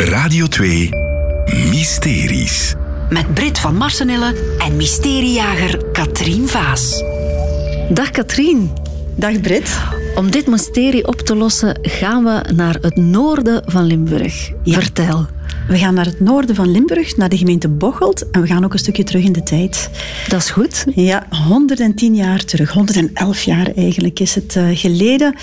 [0.00, 0.88] Radio 2
[1.70, 2.74] Mysteries.
[3.08, 7.02] Met Brit van Marsenille en mysteriejager Katrien Vaas.
[7.90, 8.72] Dag Katrien.
[9.14, 9.78] Dag Brit.
[10.14, 14.50] Om dit mysterie op te lossen gaan we naar het noorden van Limburg.
[14.64, 15.26] Vertel.
[15.68, 18.30] We gaan naar het noorden van Limburg, naar de gemeente Bocholt.
[18.30, 19.90] En we gaan ook een stukje terug in de tijd.
[20.28, 20.84] Dat is goed.
[20.94, 22.72] Ja, 110 jaar terug.
[22.72, 25.34] 111 jaar eigenlijk is het eh, geleden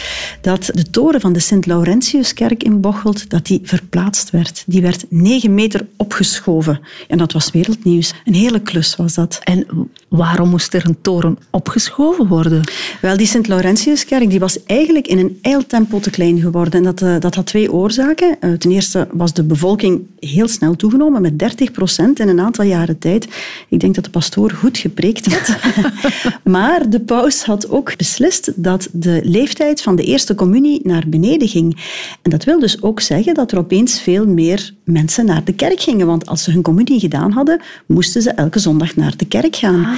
[0.42, 4.64] dat de toren van de Sint-Laurentiuskerk in Bocholt dat die verplaatst werd.
[4.66, 6.80] Die werd 9 meter opgeschoven.
[7.08, 8.14] En dat was wereldnieuws.
[8.26, 9.40] Een hele klus was dat.
[9.44, 9.66] En
[10.08, 12.62] waarom moest er een toren opgeschoven worden?
[13.02, 16.74] Wel, die Sint-Laurentiuskerk die was eigenlijk in een eiltempo te klein geworden.
[16.74, 18.38] En dat, uh, dat had twee oorzaken.
[18.42, 22.66] Uh, ten eerste was de bevolking heel snel toegenomen, met 30 procent in een aantal
[22.66, 23.28] jaren tijd.
[23.70, 25.58] Ik denk dat de pastoor goed gepreekt had.
[26.54, 31.48] maar de paus had ook beslist dat de leeftijd van de eerste communie naar beneden
[31.48, 31.78] ging.
[32.22, 35.82] En dat wil dus ook zeggen dat er opeens veel meer mensen naar de kerk
[35.82, 36.08] gingen.
[36.08, 39.86] Want als ze hun communie gedaan hadden, moesten ze elke zondag naar de kerk gaan.
[39.86, 39.96] Ah.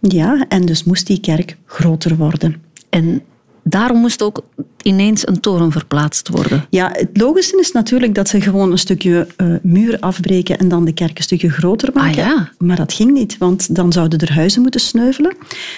[0.00, 2.62] Ja, en dus moest die kerk groter worden.
[2.88, 3.22] En
[3.62, 4.42] Daarom moest ook
[4.82, 6.66] ineens een toren verplaatst worden.
[6.70, 10.84] Ja, het logische is natuurlijk dat ze gewoon een stukje uh, muur afbreken en dan
[10.84, 12.22] de kerk een stukje groter maken.
[12.22, 12.50] Ah, ja.
[12.58, 15.36] Maar dat ging niet, want dan zouden er huizen moeten sneuvelen.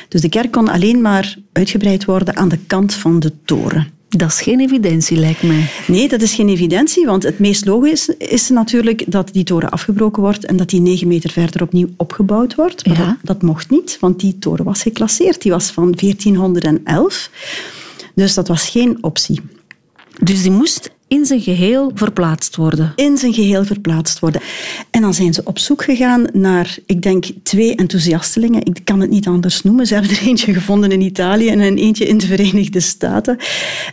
[0.08, 3.93] Dus de kerk kon alleen maar uitgebreid worden aan de kant van de toren.
[4.16, 5.70] Dat is geen evidentie, lijkt mij.
[5.86, 10.22] Nee, dat is geen evidentie, want het meest logisch is natuurlijk dat die toren afgebroken
[10.22, 12.86] wordt en dat die negen meter verder opnieuw opgebouwd wordt.
[12.86, 13.06] Maar Ja.
[13.06, 15.42] dat, dat mocht niet, want die toren was geclasseerd.
[15.42, 17.30] Die was van 1411.
[18.14, 19.40] Dus dat was geen optie.
[20.20, 22.92] Dus die moest in zijn geheel verplaatst worden.
[22.96, 24.40] in zijn geheel verplaatst worden.
[24.90, 28.64] En dan zijn ze op zoek gegaan naar, ik denk, twee enthousiastelingen.
[28.64, 29.86] Ik kan het niet anders noemen.
[29.86, 33.36] Ze hebben er eentje gevonden in Italië en een eentje in de Verenigde Staten,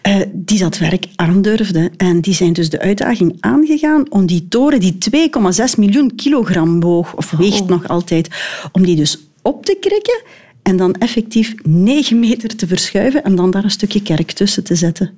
[0.01, 1.91] eh, die dat werk aandurfden.
[1.97, 7.15] En die zijn dus de uitdaging aangegaan om die toren, die 2,6 miljoen kilogram woog,
[7.15, 7.67] of weegt Oh.
[7.67, 8.27] nog altijd,
[8.71, 10.21] om die dus op te krikken
[10.63, 14.75] en dan effectief 9 meter te verschuiven en dan daar een stukje kerk tussen te
[14.75, 15.11] zetten.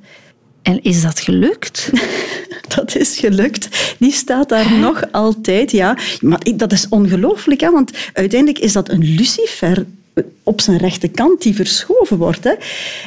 [0.64, 1.90] En is dat gelukt?
[2.76, 3.96] Dat is gelukt.
[4.00, 5.98] Die staat daar nog altijd, ja.
[6.22, 7.72] Maar dat is ongelooflijk, hè?
[7.72, 9.86] want uiteindelijk is dat een lucifer
[10.44, 12.44] op zijn rechterkant die verschoven wordt.
[12.44, 12.54] Hè?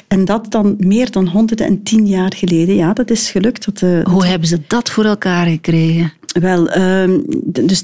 [0.08, 2.74] En dat dan meer dan 110 jaar geleden.
[2.74, 3.64] Ja, dat is gelukt.
[3.64, 6.12] Dat, eh, Hoe hebben ze dat voor elkaar gekregen?
[6.40, 7.82] Wel, ehm, dus,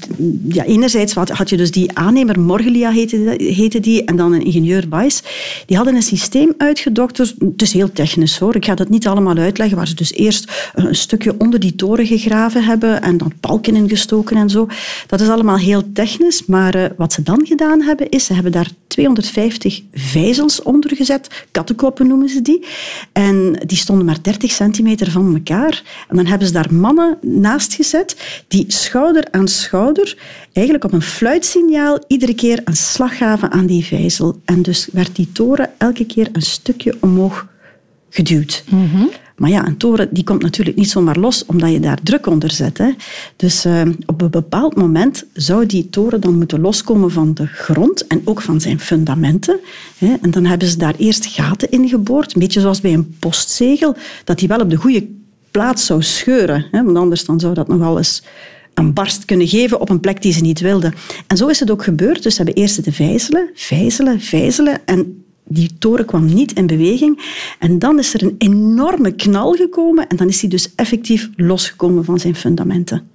[0.49, 5.23] ja, enerzijds had, je dus die aannemer, Morgelia heette, die, en dan een ingenieur Weiss.
[5.67, 7.35] Die hadden een systeem uitgedokterd.
[7.39, 10.71] Het is heel technisch hoor, ik ga dat niet allemaal uitleggen, waar ze dus eerst
[10.75, 14.67] een stukje onder die toren gegraven hebben en dan balken ingestoken en zo.
[15.07, 18.53] Dat is allemaal heel technisch, maar eh, wat ze dan gedaan hebben, is ze hebben
[18.53, 22.67] daar 250 vijzels onder gezet, kattenkoppen noemen ze die.
[23.13, 25.83] En die stonden maar 30 centimeter van elkaar.
[26.09, 28.17] En dan hebben ze daar mannen naast gezet
[28.49, 30.19] die schouder aan schouder
[30.53, 34.41] eigenlijk op een fluitsignaal iedere keer een slag gaven aan die vijzel.
[34.45, 37.47] En dus werd die toren elke keer een stukje omhoog
[38.11, 38.65] geduwd.
[39.37, 42.51] Maar ja, een toren die komt natuurlijk niet zomaar los, omdat je daar druk onder
[42.51, 42.79] zet.
[42.79, 42.91] Hè.
[43.37, 48.07] Dus eh, op een bepaald moment zou die toren dan moeten loskomen van de grond
[48.07, 49.61] en ook van zijn fundamenten.
[49.99, 50.15] Hè.
[50.23, 53.97] En dan hebben ze daar eerst gaten in geboord, een beetje zoals bij een postzegel,
[54.25, 55.09] dat die wel op de goede
[55.53, 56.67] plaats zou scheuren.
[56.71, 58.23] Hè, want anders dan zou dat nog wel eens
[58.75, 60.95] een barst kunnen geven op een plek die ze niet wilden.
[61.27, 62.23] En zo is het ook gebeurd.
[62.23, 64.81] Dus ze hebben eerst te vijzelen, vijzelen, vijzelen.
[64.85, 67.23] En die toren kwam niet in beweging.
[67.59, 70.09] En dan is er een enorme knal gekomen.
[70.09, 73.11] En dan is hij dus effectief losgekomen van zijn fundamenten.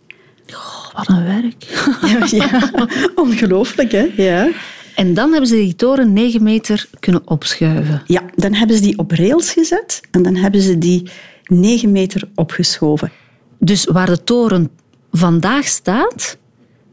[0.49, 1.65] Oh, wat een werk.
[2.11, 2.69] Ja, ja.
[3.15, 4.11] ongelooflijk hè?
[4.15, 4.49] Ja.
[4.95, 8.01] En dan hebben ze die toren 9 meter kunnen opschuiven.
[8.05, 10.01] ja, dan hebben ze die op rails gezet.
[10.11, 11.09] En dan hebben ze die
[11.47, 13.11] 9 meter opgeschoven.
[13.59, 14.69] Dus waar de toren
[15.11, 16.37] vandaag staat,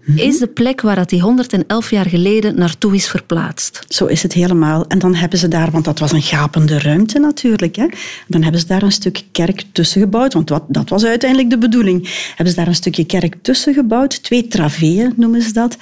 [0.06, 3.84] is de plek waar dat die 111 jaar geleden naartoe is verplaatst.
[3.88, 4.86] Zo is het helemaal.
[4.86, 7.86] En dan hebben ze daar, want dat was een gapende ruimte natuurlijk, hè,
[8.26, 11.58] dan hebben ze daar een stuk kerk tussen gebouwd, want wat, dat was uiteindelijk de
[11.58, 12.08] bedoeling.
[12.28, 15.76] Hebben ze daar een stukje kerk tussen gebouwd, twee traveeën noemen ze dat.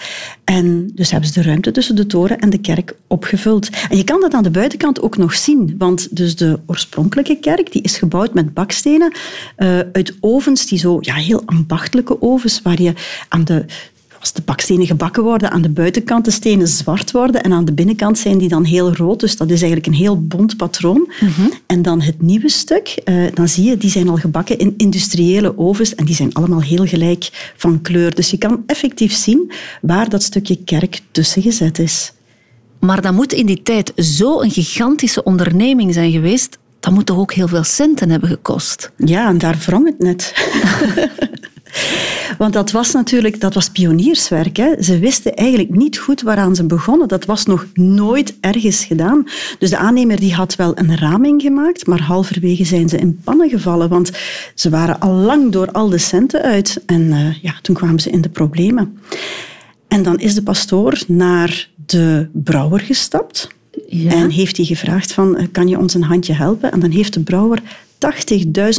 [0.44, 3.70] En dus hebben ze de ruimte tussen de toren en de kerk opgevuld.
[3.88, 7.72] En je kan dat aan de buitenkant ook nog zien, want dus de oorspronkelijke kerk
[7.72, 9.12] die is gebouwd met bakstenen
[9.56, 12.92] eh, uit ovens die zo, ja, heel ambachtelijke ovens, waar je
[13.28, 13.64] aan de
[14.22, 17.72] als de bakstenen gebakken worden, aan de buitenkant de stenen zwart worden en aan de
[17.72, 19.20] binnenkant zijn die dan heel rood.
[19.20, 21.12] Dus dat is eigenlijk een heel bont patroon.
[21.66, 25.58] En dan het nieuwe stuk, eh, dan zie je, die zijn al gebakken in industriële
[25.58, 28.14] ovens en die zijn allemaal heel gelijk van kleur.
[28.14, 32.12] Dus je kan effectief zien waar dat stukje kerk tussen gezet is.
[32.80, 36.58] Maar dat moet in die tijd zo'n gigantische onderneming zijn geweest.
[36.80, 38.92] Dat moet toch ook heel veel centen hebben gekost?
[38.96, 40.32] Ja, en daar wrong het net.
[42.42, 44.56] want dat was natuurlijk dat was pionierswerk.
[44.56, 44.82] Hè.
[44.82, 47.08] Ze wisten eigenlijk niet goed waaraan ze begonnen.
[47.08, 49.24] Dat was nog nooit ergens gedaan.
[49.58, 53.48] Dus de aannemer die had wel een raming gemaakt, maar halverwege zijn ze in pannen
[53.48, 54.10] gevallen, want
[54.54, 56.82] ze waren al lang door al de centen uit.
[56.86, 58.98] En uh, ja, toen kwamen ze in de problemen.
[59.88, 63.48] En dan is de pastoor naar de brouwer gestapt.
[63.88, 64.10] Ja.
[64.10, 66.72] En heeft hij gevraagd van, eh, kan je ons een handje helpen?
[66.72, 67.62] En dan heeft de brouwer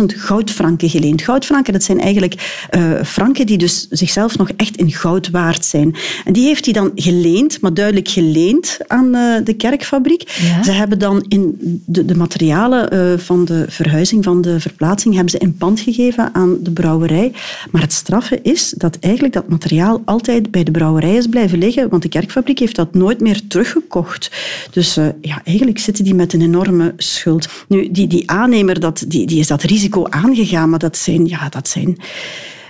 [0.01, 1.21] 80.000 goudfranken geleend.
[1.21, 5.95] Goudfranken, dat zijn eigenlijk uh, franken die dus zichzelf nog echt in goud waard zijn.
[6.25, 10.29] En die heeft hij dan geleend, maar duidelijk geleend aan uh, de kerkfabriek.
[10.63, 11.55] Ze hebben dan in
[11.85, 16.29] de, de materialen uh, van de verhuizing, van de verplaatsing, hebben ze in pand gegeven
[16.33, 17.31] aan de brouwerij.
[17.71, 21.89] Maar het straffe is dat eigenlijk dat materiaal altijd bij de brouwerij is blijven liggen,
[21.89, 24.31] want de kerkfabriek heeft dat nooit meer teruggekocht.
[24.71, 27.47] Dus ja, eigenlijk zitten die met een enorme schuld.
[27.67, 30.69] Nu, die, die aannemer, dat, die, die is dat risico aangegaan.
[30.69, 31.97] Maar dat zijn, ja, dat zijn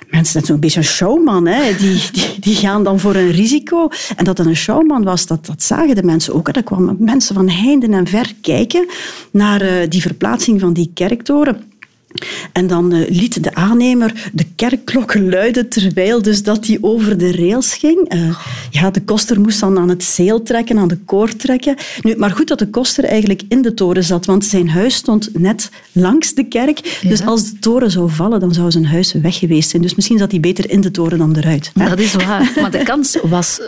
[0.10, 1.48] mensen, is een beetje een showman.
[1.48, 1.76] Hè?
[1.76, 3.90] Die, die, die, gaan dan voor een risico.
[4.16, 6.48] En dat het een showman was, dat, dat zagen de mensen ook.
[6.48, 8.88] Er kwamen mensen van heinden en ver kijken
[9.32, 11.73] naar uh, die verplaatsing van die kerktoren.
[12.52, 17.32] En dan uh, liet de aannemer de kerkklokken luiden terwijl dus dat die over de
[17.32, 18.14] rails ging.
[18.14, 18.38] Uh,
[18.70, 21.76] ja, de koster moest dan aan het zeel trekken, aan de koord trekken.
[22.02, 25.30] Nu, maar goed dat de koster eigenlijk in de toren zat, want zijn huis stond
[25.34, 27.00] net langs de kerk.
[27.08, 29.82] Dus als de toren zou vallen, dan zou zijn huis weg geweest zijn.
[29.82, 31.72] Dus misschien zat hij beter in de toren dan eruit.
[31.74, 31.90] Hè?
[31.90, 32.52] Dat is waar.
[32.62, 33.62] Maar de kans was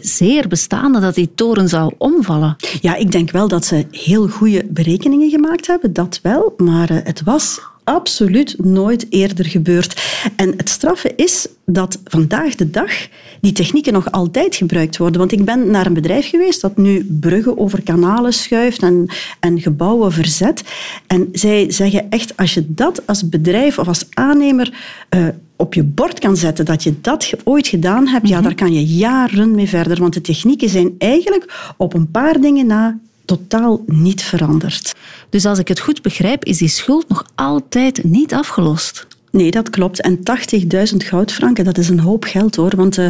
[0.00, 2.56] zeer bestaande dat die toren zou omvallen.
[2.80, 6.54] Ja, ik denk wel dat ze heel goede berekeningen gemaakt hebben, dat wel.
[6.56, 10.02] Maar uh, het was absoluut nooit eerder gebeurd.
[10.36, 12.92] En het straffe is dat vandaag de dag
[13.40, 15.18] die technieken nog altijd gebruikt worden.
[15.18, 19.06] Want ik ben naar een bedrijf geweest dat nu bruggen over kanalen schuift en,
[19.40, 20.62] en gebouwen verzet.
[21.06, 24.74] En zij zeggen echt, als je dat als bedrijf of als aannemer
[25.10, 25.26] uh,
[25.56, 28.44] op je bord kan zetten dat je dat ooit gedaan hebt, ja, mhm.
[28.44, 30.00] daar kan je jaren mee verder.
[30.00, 34.94] Want de technieken zijn eigenlijk op een paar dingen na totaal niet veranderd.
[35.30, 39.06] Dus als ik het goed begrijp, is die schuld nog altijd niet afgelost.
[39.30, 40.00] Nee, dat klopt.
[40.00, 42.76] En 80.000 goudfranken, dat is een hoop geld hoor.
[42.76, 43.06] Want uh,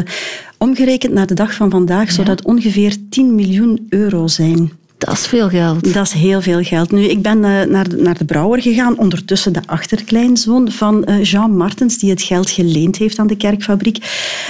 [0.57, 4.71] omgerekend naar de dag van vandaag zou dat ongeveer 10 miljoen euro zijn.
[5.05, 5.93] Dat is veel geld.
[5.93, 6.91] Dat is heel veel geld.
[6.91, 11.23] Nu, ik ben uh, naar, de, naar de brouwer gegaan, ondertussen de achterkleinzoon van uh,
[11.23, 13.97] Jean Martens, die het geld geleend heeft aan de kerkfabriek.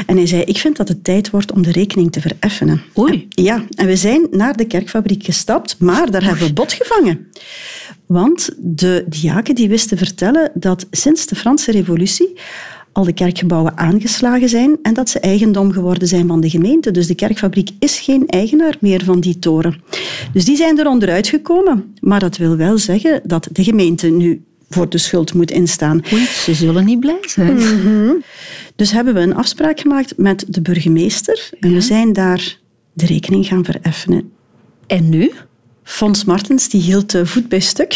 [0.06, 2.82] En hij zei, ik vind dat het tijd wordt om de rekening te vereffenen.
[2.98, 3.28] Oei.
[3.36, 7.28] En, ja, en we zijn naar de kerkfabriek gestapt, maar daar hebben we bot gevangen.
[8.06, 12.38] Want de diaken die wisten vertellen dat sinds de Franse revolutie
[12.94, 16.92] al de kerkgebouwen aangeslagen zijn en dat ze eigendom geworden zijn van de gemeente.
[16.92, 19.81] Dus de kerkfabriek is geen eigenaar meer van die toren.
[20.34, 21.94] Dus die zijn er onderuit gekomen.
[22.00, 26.04] Maar dat wil wel zeggen dat de gemeente nu voor de schuld moet instaan.
[26.13, 27.57] Oei, ze zullen niet blij zijn.
[27.57, 28.24] Mm
[28.75, 32.57] Dus hebben we een afspraak gemaakt met de burgemeester en we zijn daar
[32.94, 34.31] de rekening gaan vereffenen.
[34.88, 35.31] En nu?
[35.84, 37.94] Fons Martens die hield voet bij stuk.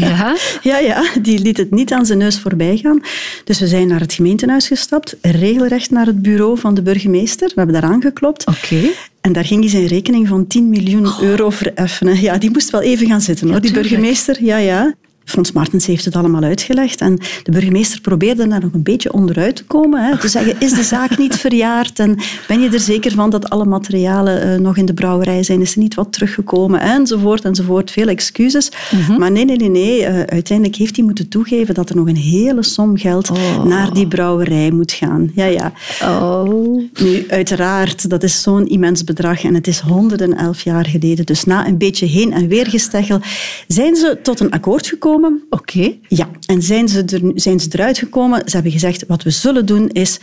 [0.00, 0.36] Ja?
[0.62, 3.02] ja, ja, die liet het niet aan zijn neus voorbij gaan.
[3.44, 7.48] Dus we zijn naar het gemeentehuis gestapt, regelrecht naar het bureau van de burgemeester.
[7.48, 8.46] We hebben daar aangeklopt.
[8.46, 8.90] Oké.
[9.20, 12.20] En daar ging hij zijn rekening van 10 miljoen euro vereffenen.
[12.20, 14.44] Ja, die moest wel even gaan zitten, hoor, die burgemeester.
[14.44, 14.94] Ja, ja.
[15.24, 19.56] Frans Martens heeft het allemaal uitgelegd en de burgemeester probeerde daar nog een beetje onderuit
[19.56, 20.04] te komen.
[20.04, 23.50] Hè, te zeggen, is de zaak niet verjaard en ben je er zeker van dat
[23.50, 25.60] alle materialen uh, nog in de brouwerij zijn?
[25.60, 26.80] Is er niet wat teruggekomen?
[26.80, 27.90] Enzovoort, enzovoort.
[27.90, 28.70] Veel excuses.
[29.08, 29.70] Mm Maar nee, nee, nee.
[29.70, 30.00] nee.
[30.00, 33.64] Uh, uiteindelijk heeft hij moeten toegeven dat er nog een hele som geld oh.
[33.64, 35.30] naar die brouwerij moet gaan.
[35.34, 35.72] Ja, ja.
[36.02, 36.82] Oh.
[37.00, 41.26] Nu, uiteraard, dat is zo'n immens bedrag en het is 111 jaar geleden.
[41.26, 43.20] Dus na een beetje heen en weer gesteggel
[43.66, 45.11] zijn ze tot een akkoord gekomen
[45.50, 45.94] Oké.
[46.08, 48.42] Ja, en zijn ze, er, zijn ze eruit gekomen?
[48.44, 50.20] Ze hebben gezegd, wat we zullen doen is...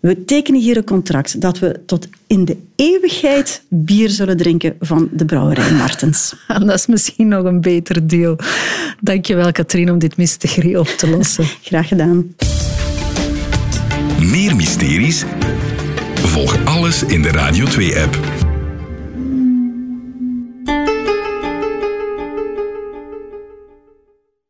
[0.00, 5.08] We tekenen hier een contract dat we tot in de eeuwigheid bier zullen drinken van
[5.12, 6.34] de brouwerij Martens.
[6.46, 8.36] Dat is misschien nog een beter deal.
[9.00, 11.44] Dankjewel, Katrien, om dit mysterie op te lossen.
[11.62, 12.34] Graag gedaan.
[14.20, 15.24] Meer mysteries?
[16.14, 18.33] Volg alles in de Radio 2-app.